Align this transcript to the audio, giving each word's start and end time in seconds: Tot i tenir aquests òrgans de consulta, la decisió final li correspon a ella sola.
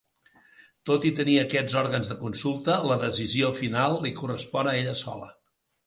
Tot 0.89 1.05
i 1.09 1.11
tenir 1.19 1.35
aquests 1.41 1.77
òrgans 1.83 2.11
de 2.13 2.17
consulta, 2.23 2.79
la 2.93 2.99
decisió 3.07 3.55
final 3.61 3.99
li 4.07 4.17
correspon 4.23 4.73
a 4.75 4.79
ella 4.85 5.01
sola. 5.09 5.35